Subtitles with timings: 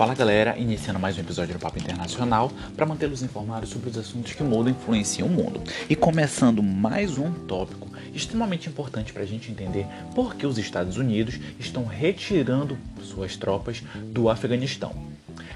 [0.00, 4.32] Fala galera, iniciando mais um episódio do Papo Internacional para mantê-los informados sobre os assuntos
[4.32, 5.60] que mudam e influenciam o mundo.
[5.90, 10.96] E começando mais um tópico extremamente importante para a gente entender por que os Estados
[10.96, 15.09] Unidos estão retirando suas tropas do Afeganistão.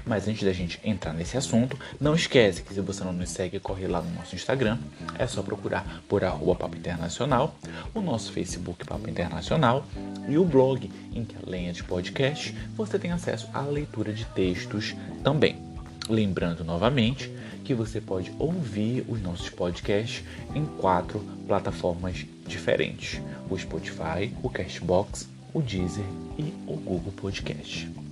[0.05, 3.59] Mas antes da gente entrar nesse assunto, não esquece que se você não nos segue,
[3.59, 4.77] corre lá no nosso Instagram,
[5.17, 7.55] é só procurar por arroba Papo Internacional,
[7.93, 9.85] o nosso Facebook Papo Internacional
[10.27, 14.95] e o blog, em que além de podcast, você tem acesso à leitura de textos
[15.23, 15.57] também.
[16.07, 17.31] Lembrando novamente
[17.63, 25.27] que você pode ouvir os nossos podcasts em quatro plataformas diferentes: o Spotify, o Castbox,
[25.53, 26.05] o Deezer
[26.37, 28.04] e o Google Podcast.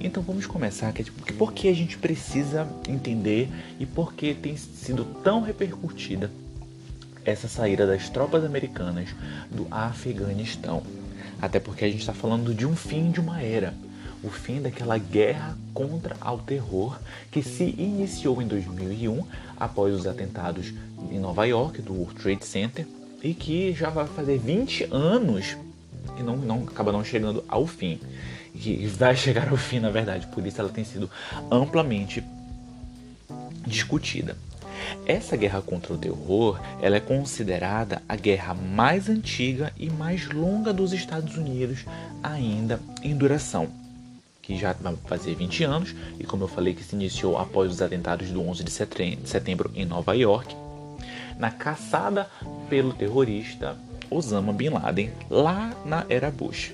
[0.00, 4.34] Então vamos começar, que é tipo, por que a gente precisa entender e por que
[4.34, 6.30] tem sido tão repercutida
[7.24, 9.10] essa saída das tropas americanas
[9.50, 10.82] do Afeganistão.
[11.40, 13.74] Até porque a gente está falando de um fim de uma era,
[14.22, 16.98] o fim daquela guerra contra o terror
[17.30, 19.22] que se iniciou em 2001
[19.58, 20.72] após os atentados
[21.10, 22.86] em Nova York do World Trade Center
[23.22, 25.56] e que já vai fazer 20 anos
[26.18, 27.98] e não, não acaba não chegando ao fim
[28.54, 30.26] que vai chegar ao fim, na verdade.
[30.28, 31.10] Por isso ela tem sido
[31.50, 32.22] amplamente
[33.66, 34.36] discutida.
[35.06, 40.72] Essa guerra contra o terror, ela é considerada a guerra mais antiga e mais longa
[40.72, 41.84] dos Estados Unidos
[42.22, 43.68] ainda em duração,
[44.40, 47.82] que já vai fazer 20 anos e como eu falei que se iniciou após os
[47.82, 50.56] atentados do 11 de setembro em Nova York,
[51.38, 52.28] na caçada
[52.68, 53.76] pelo terrorista
[54.10, 56.72] Osama Bin Laden lá na era Bush.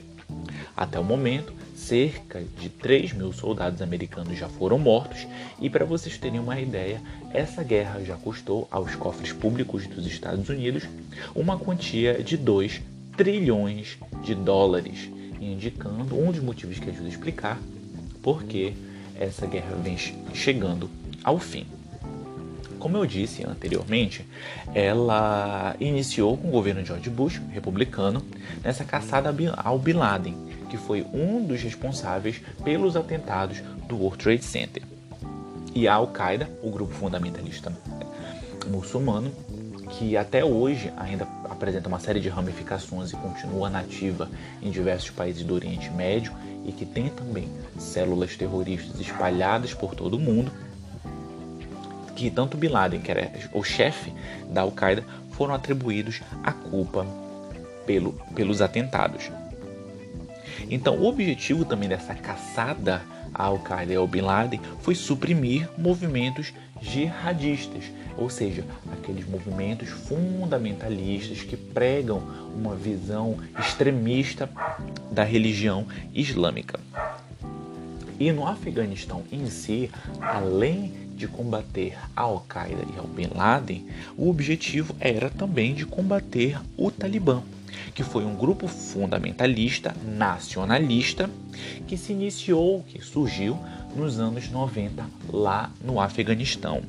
[0.77, 1.52] Até o momento,
[1.86, 5.24] cerca de 3 mil soldados americanos já foram mortos,
[5.60, 7.00] e para vocês terem uma ideia,
[7.32, 10.82] essa guerra já custou aos cofres públicos dos Estados Unidos
[11.34, 12.80] uma quantia de 2
[13.16, 15.08] trilhões de dólares,
[15.40, 17.60] indicando um dos motivos que ajuda a explicar
[18.20, 18.74] por que
[19.18, 19.96] essa guerra vem
[20.34, 20.91] chegando
[21.22, 21.66] ao fim.
[22.80, 24.26] Como eu disse anteriormente,
[24.75, 28.22] ela iniciou com o governo George Bush, republicano,
[28.62, 30.36] nessa caçada ao Bin Laden,
[30.76, 34.82] que foi um dos responsáveis pelos atentados do World Trade Center.
[35.75, 37.72] E a Al-Qaeda, o grupo fundamentalista
[38.66, 39.32] muçulmano,
[39.91, 44.28] que até hoje ainda apresenta uma série de ramificações e continua nativa
[44.62, 46.32] em diversos países do Oriente Médio
[46.64, 47.48] e que tem também
[47.78, 50.50] células terroristas espalhadas por todo o mundo,
[52.16, 54.12] que tanto Bin Laden, que era o chefe
[54.50, 57.06] da Al-Qaeda, foram atribuídos a culpa
[57.87, 59.31] pelo, pelos atentados.
[60.71, 63.03] Então, o objetivo também dessa caçada
[63.33, 67.84] ao Al-Qaeda e ao Bin Laden foi suprimir movimentos jihadistas,
[68.17, 72.22] ou seja, aqueles movimentos fundamentalistas que pregam
[72.55, 74.49] uma visão extremista
[75.11, 76.81] da religião islâmica.
[78.19, 79.91] E no Afeganistão em si,
[80.21, 83.87] além de combater a Al-Qaeda e ao Bin Laden,
[84.17, 87.43] o objetivo era também de combater o Talibã
[87.96, 91.30] que foi um grupo fundamentalista nacionalista
[91.88, 93.58] que se iniciou, que surgiu
[93.96, 95.02] nos anos 90
[95.32, 96.82] lá no Afeganistão.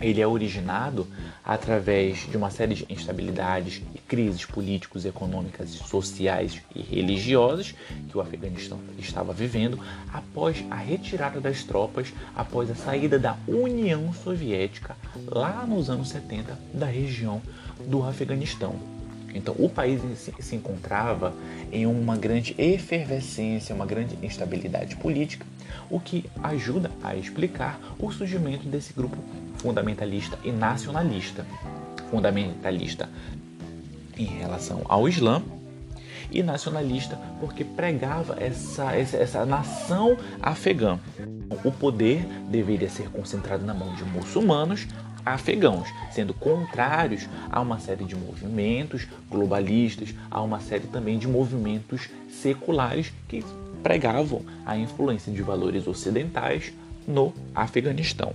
[0.00, 1.08] Ele é originado
[1.44, 7.74] através de uma série de instabilidades e crises políticos, econômicas, sociais e religiosas
[8.08, 9.76] que o Afeganistão estava vivendo
[10.12, 16.56] após a retirada das tropas, após a saída da União Soviética lá nos anos 70
[16.72, 17.42] da região
[17.88, 18.91] do Afeganistão.
[19.34, 20.00] Então, o país
[20.38, 21.34] se encontrava
[21.70, 25.46] em uma grande efervescência, uma grande instabilidade política,
[25.90, 29.16] o que ajuda a explicar o surgimento desse grupo
[29.56, 31.46] fundamentalista e nacionalista.
[32.10, 33.08] Fundamentalista
[34.18, 35.42] em relação ao Islã
[36.30, 40.98] e nacionalista porque pregava essa, essa, essa nação afegã.
[41.64, 44.86] O poder deveria ser concentrado na mão de muçulmanos,
[45.24, 52.08] afegãos, sendo contrários a uma série de movimentos globalistas, a uma série também de movimentos
[52.28, 53.44] seculares que
[53.82, 56.72] pregavam a influência de valores ocidentais
[57.06, 58.32] no Afeganistão.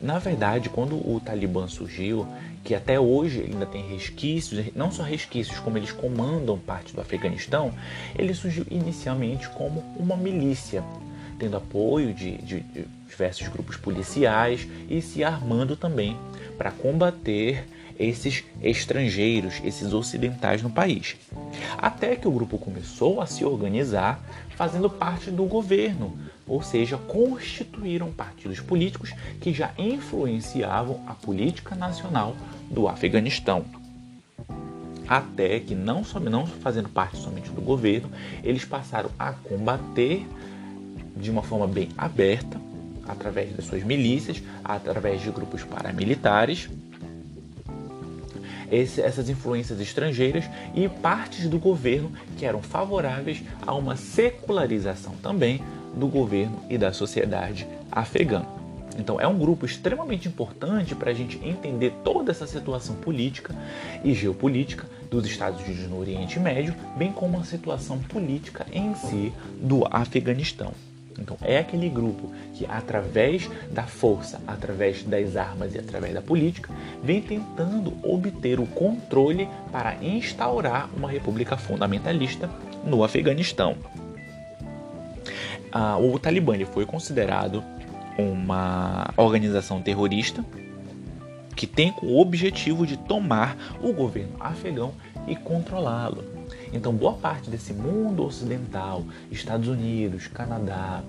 [0.00, 2.26] Na verdade, quando o Talibã surgiu,
[2.62, 7.72] que até hoje ainda tem resquícios, não só resquícios, como eles comandam parte do Afeganistão,
[8.16, 10.84] ele surgiu inicialmente como uma milícia
[11.38, 16.16] tendo apoio de, de, de diversos grupos policiais e se armando também
[16.56, 17.64] para combater
[17.98, 21.16] esses estrangeiros, esses ocidentais no país.
[21.76, 24.20] Até que o grupo começou a se organizar
[24.56, 32.36] fazendo parte do governo, ou seja, constituíram partidos políticos que já influenciavam a política nacional
[32.70, 33.64] do Afeganistão.
[35.06, 38.10] até que não, não fazendo parte somente do governo,
[38.44, 40.26] eles passaram a combater
[41.20, 42.60] de uma forma bem aberta,
[43.06, 46.68] através das suas milícias, através de grupos paramilitares,
[48.70, 50.44] esse, essas influências estrangeiras
[50.74, 55.62] e partes do governo que eram favoráveis a uma secularização também
[55.94, 58.44] do governo e da sociedade afegã.
[58.98, 63.54] Então, é um grupo extremamente importante para a gente entender toda essa situação política
[64.02, 69.32] e geopolítica dos Estados Unidos no Oriente Médio, bem como a situação política em si
[69.62, 70.72] do Afeganistão.
[71.18, 76.72] Então, é aquele grupo que, através da força, através das armas e através da política,
[77.02, 82.48] vem tentando obter o controle para instaurar uma república fundamentalista
[82.84, 83.76] no Afeganistão.
[85.72, 87.62] Ah, o Talibã foi considerado
[88.16, 90.44] uma organização terrorista
[91.54, 94.92] que tem o objetivo de tomar o governo afegão
[95.26, 96.37] e controlá-lo.
[96.72, 101.02] Então, boa parte desse mundo ocidental, Estados Unidos, Canadá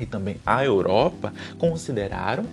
[0.00, 2.44] e também a Europa, consideraram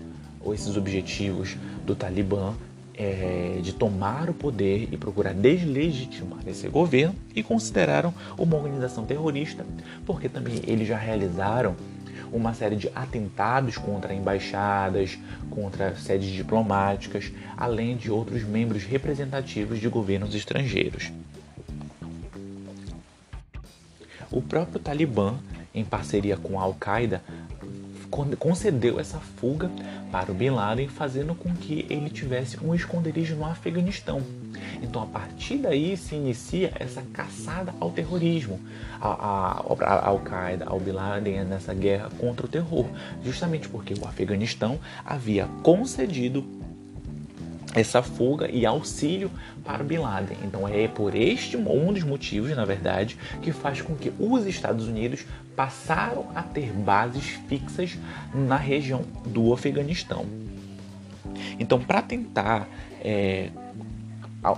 [0.53, 1.55] esses objetivos
[1.85, 2.53] do Talibã
[2.97, 9.65] é, de tomar o poder e procurar deslegitimar esse governo e consideraram uma organização terrorista,
[10.05, 11.75] porque também eles já realizaram
[12.31, 15.17] uma série de atentados contra embaixadas,
[15.49, 21.11] contra sedes diplomáticas, além de outros membros representativos de governos estrangeiros.
[24.35, 25.35] O próprio Talibã,
[25.73, 27.23] em parceria com a Al-Qaeda,
[28.37, 29.71] concedeu essa fuga
[30.11, 34.21] para o Bin Laden, fazendo com que ele tivesse um esconderijo no Afeganistão.
[34.81, 38.59] Então, a partir daí se inicia essa caçada ao terrorismo,
[39.01, 39.63] a,
[40.03, 42.85] Al-Qaeda, ao Bin Laden nessa guerra contra o terror,
[43.23, 46.41] justamente porque o Afeganistão havia concedido
[47.75, 49.29] essa fuga e auxílio
[49.63, 50.37] para Bin Laden.
[50.43, 54.87] Então é por este um dos motivos, na verdade, que faz com que os Estados
[54.87, 55.25] Unidos
[55.55, 57.97] passaram a ter bases fixas
[58.33, 60.25] na região do Afeganistão.
[61.59, 62.67] Então, para tentar
[63.01, 63.49] é,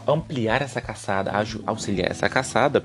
[0.08, 1.31] ampliar essa caçada,
[1.66, 2.84] auxiliar essa caçada,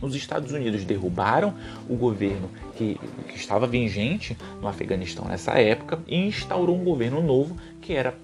[0.00, 1.54] os Estados Unidos derrubaram
[1.88, 2.98] o governo que,
[3.28, 8.14] que, estava vigente no Afeganistão nessa época e instaurou um governo novo que era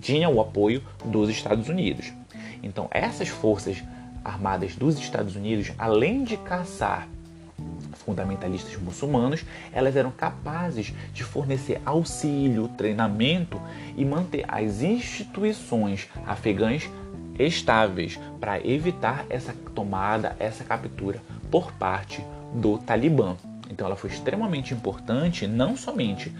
[0.00, 2.12] tinha o apoio dos Estados Unidos.
[2.62, 3.82] Então, essas forças
[4.24, 7.08] armadas dos Estados Unidos, além de caçar
[8.04, 13.60] fundamentalistas muçulmanos, elas eram capazes de fornecer auxílio, treinamento
[13.96, 16.88] e manter as instituições afegãs
[17.38, 21.20] estáveis para evitar essa tomada, essa captura
[21.50, 22.24] por parte
[22.54, 23.36] do Talibã.
[23.70, 26.32] Então ela foi extremamente importante não somente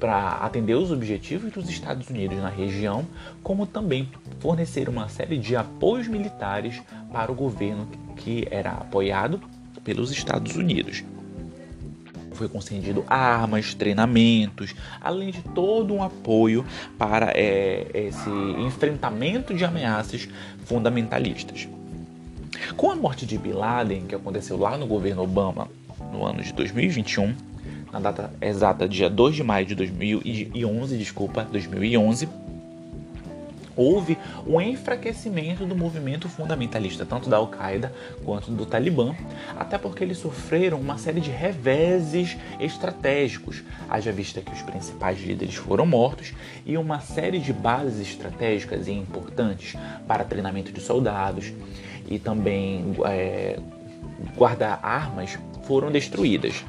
[0.00, 3.04] para atender os objetivos dos Estados Unidos na região,
[3.42, 4.08] como também
[4.40, 6.82] fornecer uma série de apoios militares
[7.12, 9.40] para o governo que era apoiado
[9.84, 11.04] pelos Estados Unidos.
[12.32, 16.64] Foi concedido armas, treinamentos, além de todo um apoio
[16.98, 20.28] para é, esse enfrentamento de ameaças
[20.64, 21.68] fundamentalistas.
[22.76, 25.68] Com a morte de Bin Laden, que aconteceu lá no governo Obama
[26.14, 27.34] no ano de 2021,
[27.92, 32.28] na data exata dia 2 de maio de 2011, desculpa, 2011,
[33.76, 34.16] houve
[34.46, 37.92] um enfraquecimento do movimento fundamentalista, tanto da Al-Qaeda
[38.24, 39.14] quanto do Talibã,
[39.58, 45.56] até porque eles sofreram uma série de reveses estratégicos, haja vista que os principais líderes
[45.56, 46.32] foram mortos
[46.64, 51.52] e uma série de bases estratégicas e importantes para treinamento de soldados
[52.06, 53.58] e também é,
[54.36, 56.64] guardar armas foram destruídas.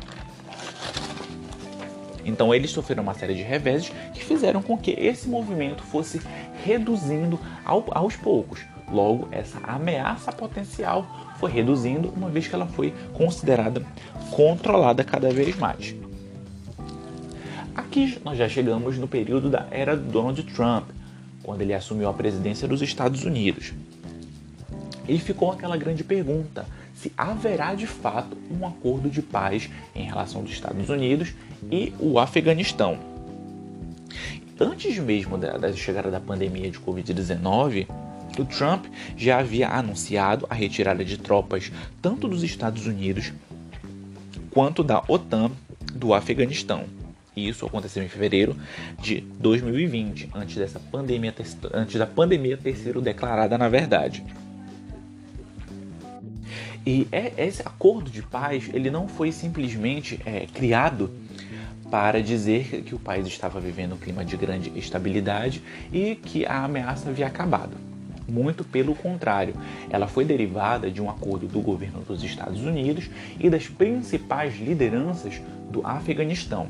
[2.25, 6.19] Então eles sofreram uma série de reveses que fizeram com que esse movimento fosse
[6.63, 8.61] reduzindo ao, aos poucos.
[8.91, 11.07] Logo, essa ameaça potencial
[11.39, 13.81] foi reduzindo, uma vez que ela foi considerada
[14.31, 15.95] controlada cada vez mais.
[17.75, 20.89] Aqui nós já chegamos no período da era Donald Trump,
[21.43, 23.73] quando ele assumiu a presidência dos Estados Unidos.
[25.07, 26.65] E ficou aquela grande pergunta:
[27.05, 31.35] se haverá de fato um acordo de paz em relação dos Estados Unidos
[31.71, 32.97] e o Afeganistão.
[34.59, 37.87] Antes mesmo da, da chegada da pandemia de Covid-19,
[38.39, 38.85] o Trump
[39.15, 41.71] já havia anunciado a retirada de tropas
[42.01, 43.31] tanto dos Estados Unidos
[44.49, 45.51] quanto da OTAN
[45.93, 46.85] do Afeganistão.
[47.35, 48.55] E isso aconteceu em fevereiro
[48.99, 51.35] de 2020, antes dessa pandemia,
[51.73, 54.23] antes da pandemia ter sido declarada na verdade.
[56.85, 61.09] E é, esse acordo de paz ele não foi simplesmente é, criado
[61.89, 66.63] para dizer que o país estava vivendo um clima de grande estabilidade e que a
[66.63, 67.77] ameaça havia acabado.
[68.27, 69.53] Muito pelo contrário,
[69.89, 75.41] ela foi derivada de um acordo do governo dos Estados Unidos e das principais lideranças
[75.71, 76.67] do Afeganistão.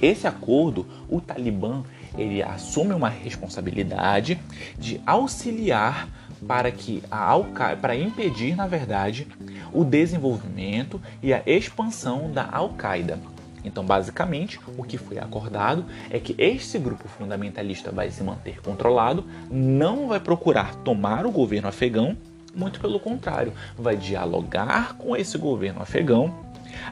[0.00, 1.82] Esse acordo, o Talibã,
[2.16, 4.38] ele assume uma responsabilidade
[4.78, 6.08] de auxiliar
[6.46, 7.38] para que a
[7.80, 9.26] para impedir, na verdade,
[9.72, 13.18] o desenvolvimento e a expansão da Al-Qaeda.
[13.64, 19.24] Então, basicamente, o que foi acordado é que este grupo fundamentalista vai se manter controlado,
[19.50, 22.16] não vai procurar tomar o governo afegão,
[22.54, 26.34] muito pelo contrário, vai dialogar com esse governo afegão,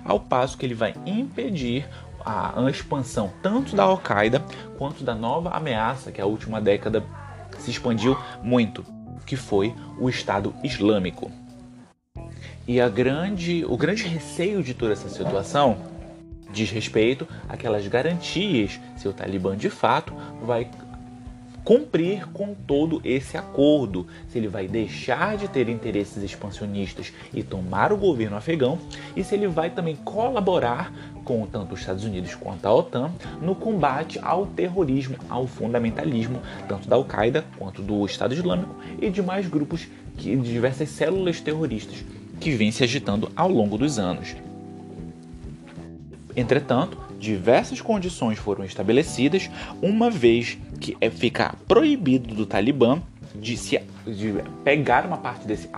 [0.05, 1.87] ao passo que ele vai impedir
[2.25, 4.45] a expansão tanto da Al-Qaeda
[4.76, 7.02] quanto da nova ameaça que a última década
[7.59, 8.85] se expandiu muito,
[9.28, 11.30] que foi o Estado Islâmico.
[12.66, 15.76] E a grande, o grande receio de toda essa situação
[16.50, 20.66] diz respeito àquelas garantias se o Talibã de fato vai
[21.68, 27.92] cumprir com todo esse acordo, se ele vai deixar de ter interesses expansionistas e tomar
[27.92, 28.78] o governo afegão,
[29.14, 30.90] e se ele vai também colaborar
[31.26, 36.88] com tanto os Estados Unidos quanto a OTAN no combate ao terrorismo, ao fundamentalismo, tanto
[36.88, 42.02] da Al-Qaeda quanto do Estado Islâmico e demais grupos que, de diversas células terroristas
[42.40, 44.34] que vêm se agitando ao longo dos anos.
[46.34, 49.50] Entretanto, diversas condições foram estabelecidas,
[49.82, 53.02] uma vez que é ficar proibido do Talibã
[53.34, 54.34] de, se, de
[54.64, 55.68] pegar uma parte desse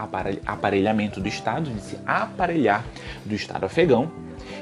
[0.47, 2.85] aparelhamento do Estado, de se aparelhar
[3.25, 4.11] do Estado afegão.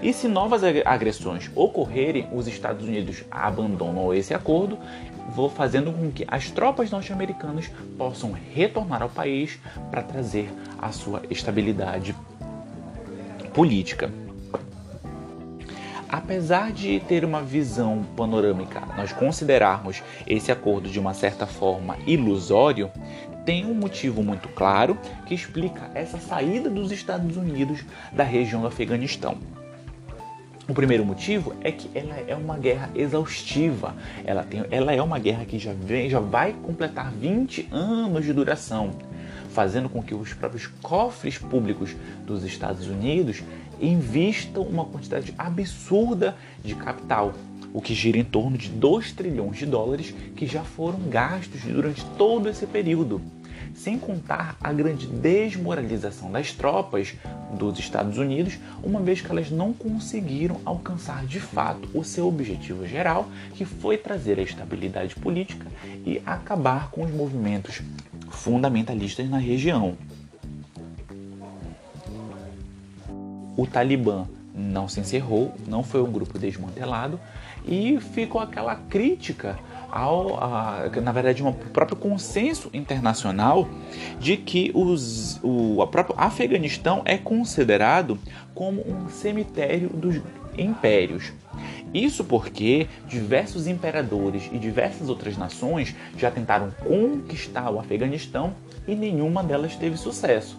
[0.03, 4.79] E se novas agressões ocorrerem, os Estados Unidos abandonam esse acordo,
[5.55, 9.59] fazendo com que as tropas norte-americanas possam retornar ao país
[9.91, 12.15] para trazer a sua estabilidade
[13.53, 14.11] política.
[16.09, 22.91] Apesar de ter uma visão panorâmica, nós considerarmos esse acordo de uma certa forma ilusório,
[23.45, 24.97] tem um motivo muito claro
[25.27, 29.37] que explica essa saída dos Estados Unidos da região do Afeganistão.
[30.67, 33.95] O primeiro motivo é que ela é uma guerra exaustiva.
[34.25, 38.35] Ela, tem, ela é uma guerra que já, vem, já vai completar 20 anos de
[38.35, 38.91] duração,
[39.51, 41.97] fazendo com que os próprios cofres públicos
[42.27, 43.43] dos Estados Unidos
[43.81, 47.35] invistam uma quantidade absurda de capital,
[47.73, 52.05] o que gira em torno de 2 trilhões de dólares que já foram gastos durante
[52.17, 53.21] todo esse período.
[53.75, 57.15] Sem contar a grande desmoralização das tropas
[57.57, 62.87] dos Estados Unidos, uma vez que elas não conseguiram alcançar de fato o seu objetivo
[62.87, 65.67] geral, que foi trazer a estabilidade política
[66.05, 67.81] e acabar com os movimentos
[68.31, 69.97] fundamentalistas na região.
[73.59, 74.25] O Talibã
[74.55, 77.19] não se encerrou, não foi um grupo desmantelado
[77.67, 79.59] e ficou aquela crítica
[79.91, 83.69] ao, a, na verdade, um próprio consenso internacional
[84.21, 88.17] de que os, o próprio Afeganistão é considerado
[88.55, 90.21] como um cemitério dos
[90.57, 91.33] impérios.
[91.93, 98.55] Isso porque diversos imperadores e diversas outras nações já tentaram conquistar o Afeganistão
[98.87, 100.59] e nenhuma delas teve sucesso.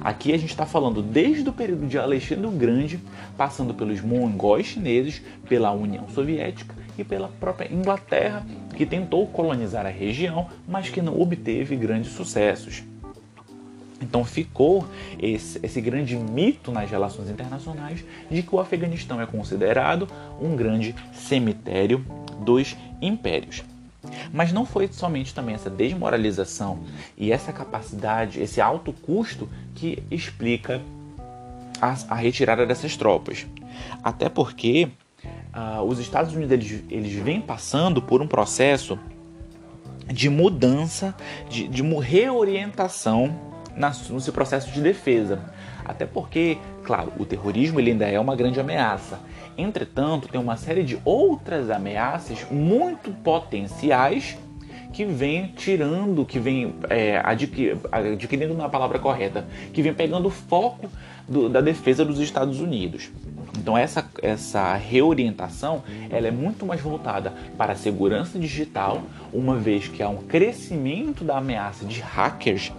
[0.00, 3.00] Aqui a gente está falando desde o período de Alexandre o Grande,
[3.36, 8.44] passando pelos mongóis chineses, pela União Soviética e pela própria Inglaterra,
[8.76, 12.82] que tentou colonizar a região, mas que não obteve grandes sucessos.
[14.00, 14.86] Então ficou
[15.18, 20.06] esse, esse, grande mito nas relações internacionais de que o Afeganistão é considerado
[20.40, 22.04] um grande cemitério
[22.44, 23.62] dos impérios.
[24.32, 26.80] Mas não foi somente também essa desmoralização
[27.16, 30.80] e essa capacidade, esse alto custo que explica
[31.80, 33.46] a, a retirada dessas tropas.
[34.02, 34.88] Até porque
[35.54, 38.98] uh, os Estados Unidos eles, eles vêm passando por um processo
[40.06, 41.14] de mudança,
[41.48, 45.40] de, de reorientação no seu processo de defesa.
[45.84, 49.18] Até porque, claro, o terrorismo ele ainda é uma grande ameaça.
[49.56, 54.36] Entretanto, tem uma série de outras ameaças muito potenciais
[54.92, 57.20] que vem tirando, que vem é,
[57.90, 60.88] adquirindo uma palavra correta, que vem pegando o foco
[61.28, 63.10] do, da defesa dos Estados Unidos.
[63.58, 69.02] Então essa, essa reorientação ela é muito mais voltada para a segurança digital,
[69.32, 72.72] uma vez que há um crescimento da ameaça de hackers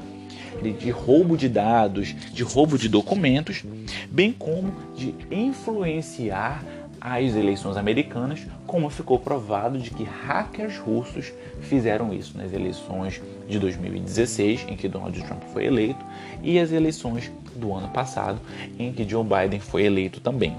[0.62, 3.64] de, roubo de dados, de roubo de documentos,
[4.10, 6.64] bem como de influenciar
[7.00, 11.32] as eleições americanas, como ficou provado de que hackers russos
[11.62, 16.04] fizeram isso nas eleições de 2016, em que Donald Trump foi eleito,
[16.42, 18.40] e as eleições do ano passado,
[18.80, 20.56] em que Joe Biden foi eleito também.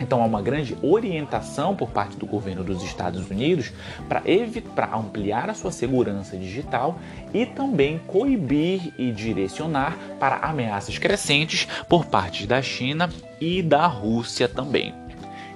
[0.00, 3.70] Então há uma grande orientação por parte do governo dos Estados Unidos
[4.08, 6.98] para ampliar a sua segurança digital
[7.34, 14.48] e também coibir e direcionar para ameaças crescentes por parte da China e da Rússia
[14.48, 14.94] também.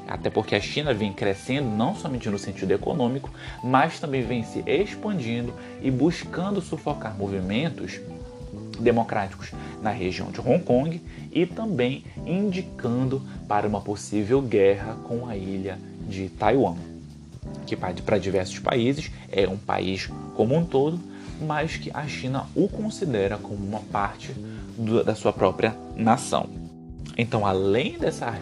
[0.06, 3.30] Até porque a China vem crescendo não somente no sentido econômico,
[3.62, 8.00] mas também vem se expandindo e buscando sufocar movimentos
[8.74, 9.52] democráticos
[9.82, 11.00] na região de Hong Kong
[11.32, 15.78] e também indicando para uma possível guerra com a ilha
[16.08, 16.76] de Taiwan,
[17.66, 20.98] que para diversos países é um país como um todo,
[21.40, 24.32] mas que a China o considera como uma parte
[24.76, 26.48] do, da sua própria nação.
[27.16, 28.34] Então, além dessa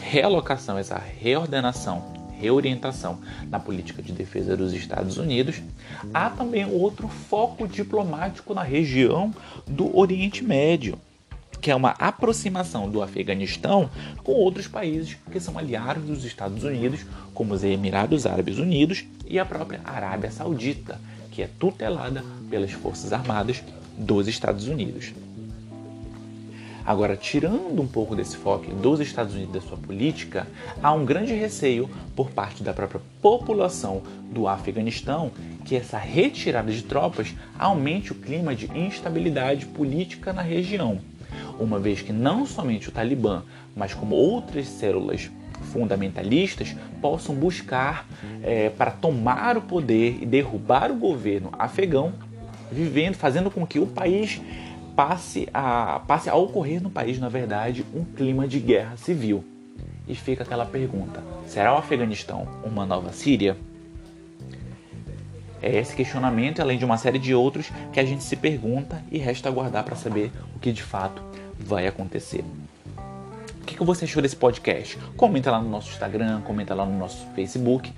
[0.00, 3.18] realocação, essa reordenação reorientação
[3.50, 5.62] na política de defesa dos Estados Unidos,
[6.12, 9.34] há também outro foco diplomático na região
[9.66, 10.98] do Oriente Médio,
[11.60, 13.90] que é uma aproximação do Afeganistão
[14.22, 17.00] com outros países que são aliados dos Estados Unidos,
[17.34, 21.00] como os Emirados Árabes Unidos e a própria Arábia Saudita,
[21.32, 23.62] que é tutelada pelas Forças Armadas
[23.98, 25.12] dos Estados Unidos.
[26.86, 30.46] Agora, tirando um pouco desse foco dos Estados Unidos da sua política,
[30.80, 35.32] há um grande receio por parte da própria população do Afeganistão
[35.64, 41.00] que essa retirada de tropas aumente o clima de instabilidade política na região,
[41.58, 43.42] uma vez que não somente o Talibã,
[43.74, 45.28] mas como outras células
[45.72, 48.06] fundamentalistas possam buscar
[48.44, 52.12] é, para tomar o poder e derrubar o governo afegão,
[52.70, 54.40] vivendo, fazendo com que o país
[54.96, 59.44] passe a, passe a ocorrer no país, na verdade, um clima de guerra civil.
[60.08, 63.56] E fica aquela pergunta: será o Afeganistão uma nova Síria?
[65.62, 69.18] É esse questionamento, além de uma série de outros, que a gente se pergunta e
[69.18, 71.22] resta aguardar para saber o que de fato
[71.58, 72.44] vai acontecer.
[73.62, 74.96] O que você achou desse podcast?
[75.16, 77.92] Comenta lá no nosso Instagram, comenta lá no nosso Facebook.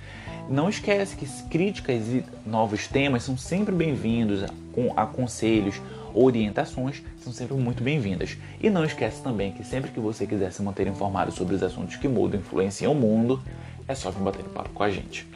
[0.49, 5.79] Não esquece que críticas e novos temas são sempre bem-vindos, com aconselhos,
[6.15, 8.37] orientações são sempre muito bem-vindas.
[8.61, 11.97] E não esquece também que sempre que você quiser se manter informado sobre os assuntos
[11.97, 13.43] que mudam e influenciam o mundo,
[13.87, 15.27] é só vir bater papo com a gente.